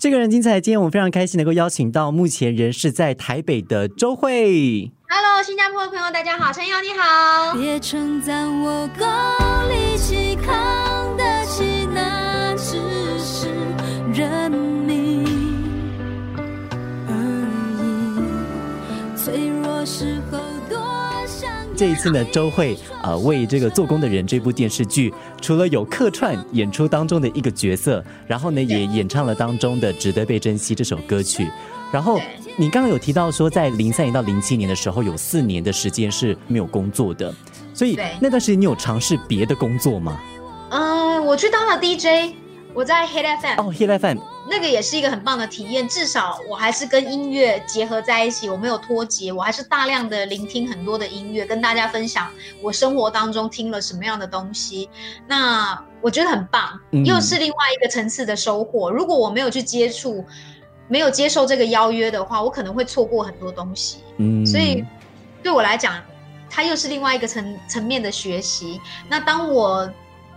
[0.00, 4.90] 这个人精彩，今天我们非常开心能够邀请到目前人是在台北的周慧。
[5.06, 7.52] Hello，新加坡的朋友，大家好，陈瑶你好。
[7.52, 9.04] 别称赞我够
[9.68, 10.99] 力气扛
[21.80, 25.10] 这一次呢，周慧呃为这个《做工的人》这部电视剧，
[25.40, 31.50] 除了有客串演出当中的一个角色，然后呢也演唱了当中的《值得被珍惜》这首歌曲。
[31.90, 32.20] 然后
[32.58, 37.34] 你刚刚有提到说，在零三年到零七年的时候，有四年的时间是没有工作的，
[37.72, 40.20] 所以那段时间你有尝试别的工作吗？
[40.68, 42.34] 嗯、我去当了 DJ，
[42.72, 52.30] 我在 Hit FM，、哦，Hit FM，那个也是一个很棒的体验，至少我还是跟音乐结合在一起，我没有脱节，我还是大量的聆听很多的音乐，跟大家分享
[52.62, 54.88] 我生活当中听了什么样的东西。
[55.26, 58.90] 那我觉得很棒，嗯又是另外一个层次的收获。
[58.90, 60.24] 如果我没有去接触，
[60.86, 63.98] 没有接受这个邀约的话，我可能会错过很多东西。
[64.18, 64.84] 嗯所以
[65.42, 66.00] 对我来讲，
[66.48, 68.80] 它又是另外一个层层面的学习。
[69.08, 69.90] 那当我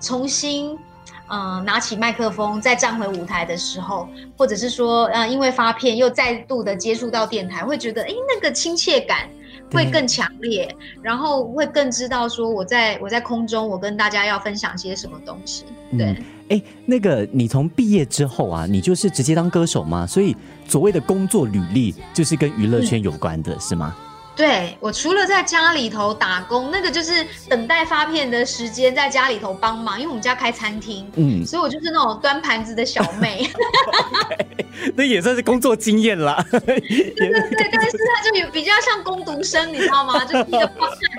[0.00, 0.78] 重新
[1.28, 9.28] 呃拿起麦克风再站回舞台的时候，或者是说呃因为发片又再度的接触到电台，会觉得哎那个亲切感。
[9.72, 15.64] 会更强烈，然后会更知道说我在我在空中，我跟大家要分享些什么东西。
[15.98, 20.06] 对，嗯哎，那个你从毕业之后啊，你就是直接当歌手吗？
[20.06, 20.36] 所以
[20.68, 23.96] 所谓的工作履历就是跟娱乐圈有关的，是吗？
[24.36, 33.48] 对我除了在家里头打工，那个就是等待发片的时间，在家里头帮忙，因为我们家开餐厅，嗯，所以我就是那种端盘子的小妹。
[34.96, 36.44] 那也算是工作经验啦。
[36.50, 40.22] 对对对，但是他就有比较像工读生，你知道吗？
[40.26, 40.66] 就是一个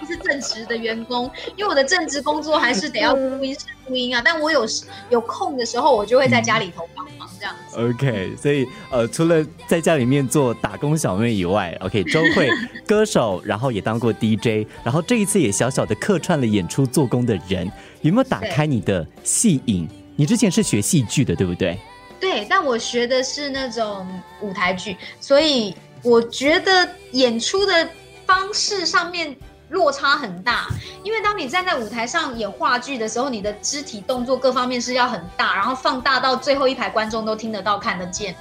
[0.00, 4.22] 不是正职的员工，因为我的正职工作还是得要录音室录音啊。
[4.24, 7.76] 但我有时有空的时候，我就会在家里头帮忙这样子。
[7.76, 12.48] OK，所以呃，除了在家里面做打工小妹以外，OK，周慧
[12.86, 17.70] 歌手，然后也当过 DJ，然后这一次也小小的客串了演出做工的人，
[18.02, 19.88] 有没有打开你的戏瘾？
[20.16, 21.78] 你之前是学戏剧的，对不对？
[22.20, 24.06] 对，但我学的是那种
[24.42, 27.88] 舞台剧，所以我觉得演出的
[28.26, 29.34] 方式上面
[29.70, 30.66] 落差很大。
[31.02, 38.36] 因为当你站在舞台上演话剧的时候，你的肢体动作各方面是要很大，然后放大到最后一排观众都听得到、看得见。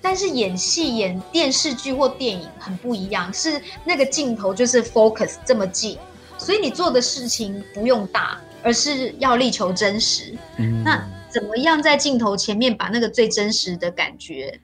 [0.00, 5.98] 但是演戏、演电视剧或电影很不一样，是那个镜头就是 focus 这么近，
[6.38, 10.34] 所以你做的事情不用大，而是要力求真实。
[10.58, 11.00] 嗯那
[11.32, 14.60] 怎么样在镜头前面把那个最真实的感觉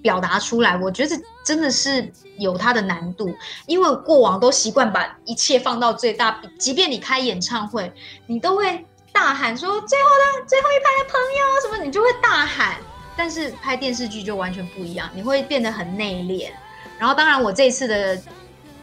[0.00, 0.76] 表达出来？
[0.76, 3.34] 我觉得真的是有它的难度，
[3.66, 7.92] 因为过往都习惯把一切放到最大，即便你开演唱会，
[8.26, 12.76] 你都会大喊说最后的最后一排的朋友什么，你就会大喊。
[13.14, 16.50] 但是拍电视剧就完全不一样，你会变得很内敛。
[16.98, 18.18] 然后，当然我这次的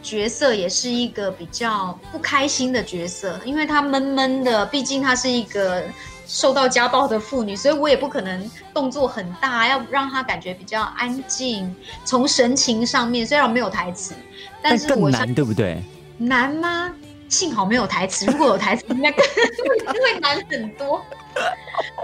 [0.02, 5.84] 角色也是一个比较不开心的角色，因为她闷闷的，毕竟她是一个
[6.26, 11.74] 受到家暴的妇女，所以我也不可能动作很大，要让她感觉比较安静。
[12.04, 14.14] 从神情上面，虽然没有台词，
[14.62, 15.82] 但是我难，对不对？
[16.18, 16.94] 难吗？
[17.28, 21.00] 幸好没有台词，如果有台词，应该更会 难很多。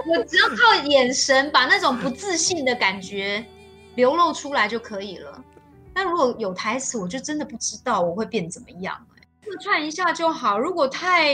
[0.07, 3.45] 我只要靠眼神把那种不自信的感觉
[3.97, 5.43] 流露出来就可以了。
[5.97, 9.23] 但如果有台词，我就真的不知道我会变怎么样、欸。
[9.43, 10.59] 客串一下就好。
[10.59, 11.33] 如果太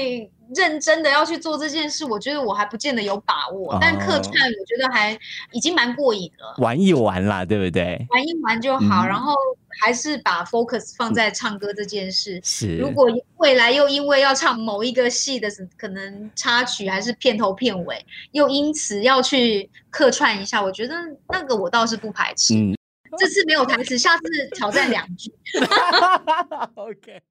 [0.54, 3.72] 认真的要去做这件事，我觉得我还不见得有把握。
[3.72, 5.18] 哦但客串，我觉得还
[5.50, 6.54] 已经蛮过瘾了。
[6.58, 8.06] 玩一玩啦，对不对？
[8.10, 9.34] 玩一玩就好，嗯然后
[9.80, 12.38] 还是把 focus 放在唱歌这件事。
[12.44, 12.76] 是。
[12.76, 13.08] 如果
[13.38, 20.94] 未来又因为要唱某一个戏的可能插曲还是片头片尾，又因此要去客串一下，我觉得
[21.30, 22.54] 那个我倒是不排斥。
[22.54, 22.76] 嗯
[23.18, 24.22] 这次没有台词，下次
[24.54, 25.32] 挑战两句。
[26.74, 27.22] OK。